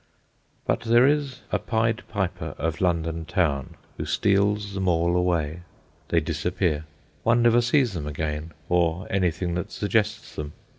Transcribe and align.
But 0.65 0.79
there 0.79 1.05
is 1.05 1.41
a 1.51 1.59
Pied 1.59 2.01
Piper 2.07 2.55
of 2.57 2.81
London 2.81 3.23
Town 3.23 3.75
who 3.97 4.05
steals 4.05 4.73
them 4.73 4.87
all 4.87 5.15
away. 5.15 5.61
They 6.07 6.19
disappear. 6.19 6.85
One 7.21 7.43
never 7.43 7.61
sees 7.61 7.93
them 7.93 8.07
again, 8.07 8.51
or 8.67 9.05
anything 9.11 9.53
that 9.53 9.71
suggests 9.71 10.33
them. 10.33 10.53